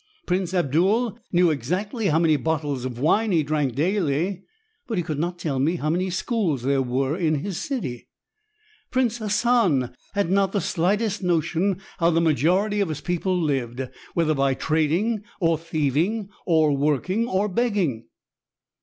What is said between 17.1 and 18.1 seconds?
or begging."